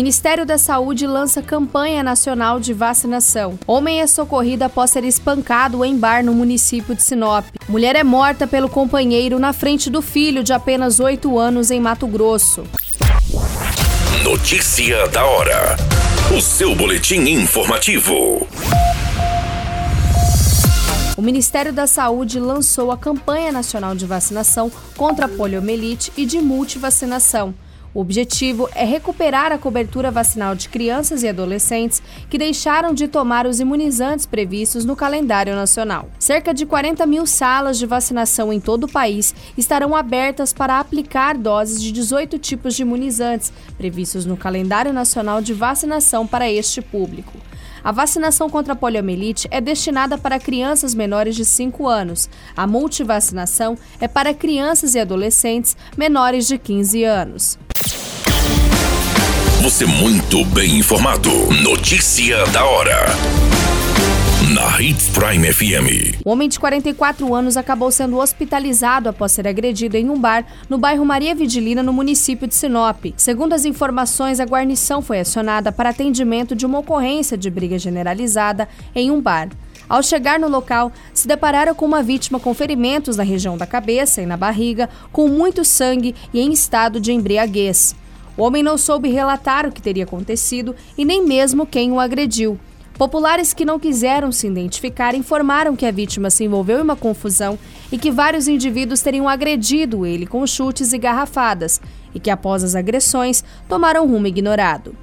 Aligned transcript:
Ministério 0.00 0.46
da 0.46 0.56
Saúde 0.56 1.06
lança 1.06 1.42
campanha 1.42 2.02
nacional 2.02 2.58
de 2.58 2.72
vacinação. 2.72 3.58
Homem 3.66 4.00
é 4.00 4.06
socorrido 4.06 4.64
após 4.64 4.90
ser 4.90 5.04
espancado 5.04 5.84
em 5.84 5.94
bar 5.94 6.24
no 6.24 6.32
município 6.32 6.94
de 6.94 7.02
Sinop. 7.02 7.44
Mulher 7.68 7.94
é 7.94 8.02
morta 8.02 8.46
pelo 8.46 8.70
companheiro 8.70 9.38
na 9.38 9.52
frente 9.52 9.90
do 9.90 10.00
filho 10.00 10.42
de 10.42 10.54
apenas 10.54 11.00
8 11.00 11.38
anos 11.38 11.70
em 11.70 11.78
Mato 11.78 12.06
Grosso. 12.06 12.64
Notícia 14.24 15.06
da 15.08 15.22
hora. 15.22 15.76
O 16.34 16.40
seu 16.40 16.74
boletim 16.74 17.20
informativo. 17.28 18.48
O 21.14 21.20
Ministério 21.20 21.74
da 21.74 21.86
Saúde 21.86 22.40
lançou 22.40 22.90
a 22.90 22.96
campanha 22.96 23.52
nacional 23.52 23.94
de 23.94 24.06
vacinação 24.06 24.72
contra 24.96 25.26
a 25.26 25.28
poliomielite 25.28 26.10
e 26.16 26.24
de 26.24 26.40
multivacinação. 26.40 27.54
O 27.92 28.00
objetivo 28.00 28.68
é 28.72 28.84
recuperar 28.84 29.50
a 29.50 29.58
cobertura 29.58 30.12
vacinal 30.12 30.54
de 30.54 30.68
crianças 30.68 31.24
e 31.24 31.28
adolescentes 31.28 32.00
que 32.28 32.38
deixaram 32.38 32.94
de 32.94 33.08
tomar 33.08 33.48
os 33.48 33.58
imunizantes 33.58 34.26
previstos 34.26 34.84
no 34.84 34.94
calendário 34.94 35.56
nacional. 35.56 36.08
Cerca 36.16 36.54
de 36.54 36.64
40 36.64 37.04
mil 37.04 37.26
salas 37.26 37.78
de 37.78 37.86
vacinação 37.86 38.52
em 38.52 38.60
todo 38.60 38.84
o 38.84 38.92
país 38.92 39.34
estarão 39.58 39.96
abertas 39.96 40.52
para 40.52 40.78
aplicar 40.78 41.36
doses 41.36 41.82
de 41.82 41.90
18 41.90 42.38
tipos 42.38 42.76
de 42.76 42.82
imunizantes 42.82 43.52
previstos 43.76 44.24
no 44.24 44.36
calendário 44.36 44.92
nacional 44.92 45.42
de 45.42 45.52
vacinação 45.52 46.28
para 46.28 46.48
este 46.48 46.80
público. 46.80 47.32
A 47.82 47.90
vacinação 47.90 48.48
contra 48.48 48.74
a 48.74 48.76
poliomielite 48.76 49.48
é 49.50 49.60
destinada 49.60 50.16
para 50.16 50.38
crianças 50.38 50.94
menores 50.94 51.34
de 51.34 51.44
5 51.44 51.88
anos. 51.88 52.28
A 52.56 52.66
multivacinação 52.66 53.76
é 53.98 54.06
para 54.06 54.34
crianças 54.34 54.94
e 54.94 55.00
adolescentes 55.00 55.76
menores 55.96 56.46
de 56.46 56.56
15 56.56 57.02
anos. 57.04 57.58
Você 59.62 59.84
muito 59.84 60.42
bem 60.46 60.78
informado. 60.78 61.28
Notícia 61.62 62.46
da 62.46 62.64
hora. 62.64 63.04
Na 64.54 64.80
Hits 64.80 65.10
Prime 65.10 65.52
FM. 65.52 66.18
O 66.24 66.30
homem 66.30 66.48
de 66.48 66.58
44 66.58 67.34
anos 67.34 67.58
acabou 67.58 67.90
sendo 67.90 68.16
hospitalizado 68.16 69.10
após 69.10 69.32
ser 69.32 69.46
agredido 69.46 69.98
em 69.98 70.08
um 70.08 70.18
bar 70.18 70.46
no 70.66 70.78
bairro 70.78 71.04
Maria 71.04 71.34
Vidilina, 71.34 71.82
no 71.82 71.92
município 71.92 72.48
de 72.48 72.54
Sinop. 72.54 73.04
Segundo 73.18 73.52
as 73.52 73.66
informações, 73.66 74.40
a 74.40 74.46
guarnição 74.46 75.02
foi 75.02 75.20
acionada 75.20 75.70
para 75.70 75.90
atendimento 75.90 76.56
de 76.56 76.64
uma 76.64 76.78
ocorrência 76.78 77.36
de 77.36 77.50
briga 77.50 77.78
generalizada 77.78 78.66
em 78.94 79.10
um 79.10 79.20
bar. 79.20 79.50
Ao 79.86 80.02
chegar 80.02 80.40
no 80.40 80.48
local, 80.48 80.90
se 81.12 81.28
depararam 81.28 81.74
com 81.74 81.84
uma 81.84 82.02
vítima 82.02 82.40
com 82.40 82.54
ferimentos 82.54 83.18
na 83.18 83.24
região 83.24 83.58
da 83.58 83.66
cabeça 83.66 84.22
e 84.22 84.26
na 84.26 84.38
barriga, 84.38 84.88
com 85.12 85.28
muito 85.28 85.66
sangue 85.66 86.14
e 86.32 86.40
em 86.40 86.50
estado 86.50 86.98
de 86.98 87.12
embriaguez. 87.12 87.94
O 88.40 88.42
homem 88.42 88.62
não 88.62 88.78
soube 88.78 89.10
relatar 89.10 89.66
o 89.66 89.70
que 89.70 89.82
teria 89.82 90.04
acontecido 90.04 90.74
e 90.96 91.04
nem 91.04 91.22
mesmo 91.22 91.66
quem 91.66 91.92
o 91.92 92.00
agrediu. 92.00 92.58
Populares 92.94 93.52
que 93.52 93.66
não 93.66 93.78
quiseram 93.78 94.32
se 94.32 94.46
identificar 94.46 95.14
informaram 95.14 95.76
que 95.76 95.84
a 95.84 95.90
vítima 95.90 96.30
se 96.30 96.44
envolveu 96.44 96.78
em 96.78 96.82
uma 96.82 96.96
confusão 96.96 97.58
e 97.92 97.98
que 97.98 98.10
vários 98.10 98.48
indivíduos 98.48 99.02
teriam 99.02 99.28
agredido 99.28 100.06
ele 100.06 100.26
com 100.26 100.46
chutes 100.46 100.94
e 100.94 100.98
garrafadas, 100.98 101.82
e 102.14 102.18
que 102.18 102.30
após 102.30 102.64
as 102.64 102.74
agressões 102.74 103.44
tomaram 103.68 104.08
rumo 104.08 104.26
ignorado. 104.26 104.96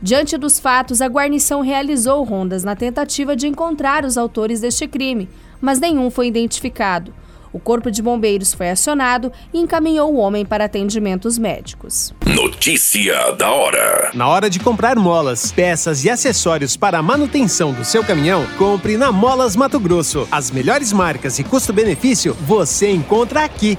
Diante 0.00 0.38
dos 0.38 0.60
fatos, 0.60 1.00
a 1.00 1.08
guarnição 1.08 1.62
realizou 1.62 2.22
rondas 2.22 2.62
na 2.62 2.76
tentativa 2.76 3.34
de 3.34 3.48
encontrar 3.48 4.04
os 4.04 4.16
autores 4.16 4.60
deste 4.60 4.86
crime, 4.86 5.28
mas 5.60 5.80
nenhum 5.80 6.08
foi 6.08 6.28
identificado. 6.28 7.12
O 7.56 7.58
Corpo 7.58 7.90
de 7.90 8.02
Bombeiros 8.02 8.52
foi 8.52 8.68
acionado 8.68 9.32
e 9.50 9.58
encaminhou 9.58 10.12
o 10.12 10.18
homem 10.18 10.44
para 10.44 10.66
atendimentos 10.66 11.38
médicos. 11.38 12.12
Notícia 12.26 13.32
da 13.32 13.50
hora. 13.50 14.10
Na 14.12 14.28
hora 14.28 14.50
de 14.50 14.60
comprar 14.60 14.94
molas, 14.96 15.52
peças 15.52 16.04
e 16.04 16.10
acessórios 16.10 16.76
para 16.76 16.98
a 16.98 17.02
manutenção 17.02 17.72
do 17.72 17.82
seu 17.82 18.04
caminhão, 18.04 18.46
compre 18.58 18.98
na 18.98 19.10
Molas 19.10 19.56
Mato 19.56 19.80
Grosso. 19.80 20.28
As 20.30 20.50
melhores 20.50 20.92
marcas 20.92 21.38
e 21.38 21.44
custo-benefício 21.44 22.34
você 22.42 22.90
encontra 22.90 23.42
aqui. 23.42 23.78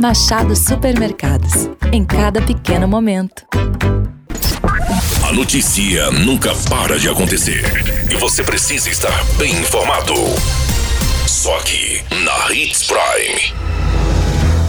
Machado 0.00 0.54
Supermercados. 0.54 1.68
Em 1.92 2.04
cada 2.04 2.40
pequeno 2.40 2.86
momento. 2.86 3.44
A 5.28 5.32
notícia 5.32 6.08
nunca 6.12 6.54
para 6.70 6.96
de 7.00 7.08
acontecer. 7.08 7.64
E 8.08 8.14
você 8.14 8.44
precisa 8.44 8.88
estar 8.88 9.24
bem 9.36 9.50
informado. 9.50 10.14
Só 11.26 11.58
aqui, 11.58 12.00
na 12.24 12.54
Hits 12.54 12.84
Prime. 12.86 13.52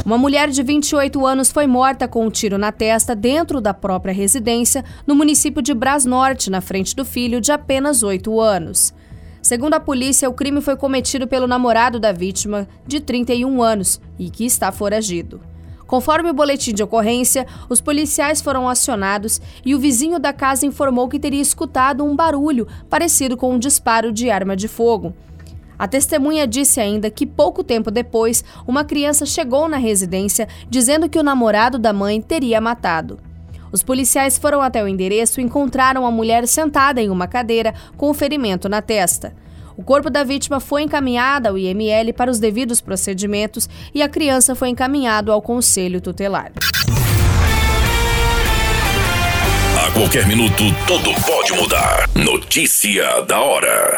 Uma 0.03 0.17
mulher 0.17 0.49
de 0.49 0.63
28 0.63 1.23
anos 1.23 1.51
foi 1.51 1.67
morta 1.67 2.07
com 2.07 2.25
um 2.25 2.31
tiro 2.31 2.57
na 2.57 2.71
testa 2.71 3.15
dentro 3.15 3.61
da 3.61 3.71
própria 3.71 4.11
residência 4.11 4.83
no 5.05 5.13
município 5.13 5.61
de 5.61 5.75
Brasnorte, 5.75 6.49
na 6.49 6.59
frente 6.59 6.95
do 6.95 7.05
filho 7.05 7.39
de 7.39 7.51
apenas 7.51 8.01
8 8.01 8.41
anos. 8.41 8.95
Segundo 9.41 9.73
a 9.73 9.79
polícia, 9.79 10.29
o 10.29 10.33
crime 10.33 10.61
foi 10.61 10.75
cometido 10.75 11.27
pelo 11.27 11.47
namorado 11.47 11.99
da 11.99 12.11
vítima, 12.11 12.67
de 12.85 12.99
31 12.99 13.61
anos, 13.63 14.01
e 14.17 14.29
que 14.29 14.45
está 14.45 14.71
foragido. 14.71 15.41
Conforme 15.87 16.29
o 16.29 16.33
boletim 16.33 16.71
de 16.71 16.83
ocorrência, 16.83 17.47
os 17.67 17.81
policiais 17.81 18.41
foram 18.41 18.69
acionados 18.69 19.41
e 19.65 19.73
o 19.73 19.79
vizinho 19.79 20.19
da 20.19 20.31
casa 20.31 20.65
informou 20.65 21.09
que 21.09 21.19
teria 21.19 21.41
escutado 21.41 22.05
um 22.05 22.15
barulho 22.15 22.67
parecido 22.87 23.35
com 23.35 23.53
um 23.53 23.57
disparo 23.57 24.11
de 24.11 24.29
arma 24.29 24.55
de 24.55 24.67
fogo. 24.67 25.15
A 25.79 25.87
testemunha 25.87 26.45
disse 26.45 26.79
ainda 26.79 27.09
que 27.09 27.25
pouco 27.25 27.63
tempo 27.63 27.89
depois, 27.89 28.43
uma 28.67 28.83
criança 28.83 29.25
chegou 29.25 29.67
na 29.67 29.77
residência 29.77 30.47
dizendo 30.69 31.09
que 31.09 31.17
o 31.17 31.23
namorado 31.23 31.79
da 31.79 31.93
mãe 31.93 32.21
teria 32.21 32.61
matado. 32.61 33.28
Os 33.71 33.83
policiais 33.83 34.37
foram 34.37 34.61
até 34.61 34.83
o 34.83 34.87
endereço 34.87 35.39
e 35.39 35.43
encontraram 35.43 36.05
a 36.05 36.11
mulher 36.11 36.47
sentada 36.47 37.01
em 37.01 37.09
uma 37.09 37.27
cadeira 37.27 37.73
com 37.97 38.09
um 38.09 38.13
ferimento 38.13 38.67
na 38.67 38.81
testa. 38.81 39.33
O 39.77 39.83
corpo 39.83 40.09
da 40.09 40.25
vítima 40.25 40.59
foi 40.59 40.81
encaminhado 40.81 41.47
ao 41.47 41.57
IML 41.57 42.11
para 42.13 42.29
os 42.29 42.37
devidos 42.37 42.81
procedimentos 42.81 43.69
e 43.93 44.01
a 44.03 44.09
criança 44.09 44.53
foi 44.53 44.67
encaminhado 44.69 45.31
ao 45.31 45.41
conselho 45.41 46.01
tutelar. 46.01 46.51
A 49.77 49.91
qualquer 49.91 50.27
minuto, 50.27 50.63
tudo 50.85 51.13
pode 51.25 51.53
mudar. 51.53 52.09
Notícia 52.13 53.21
da 53.21 53.39
hora. 53.39 53.89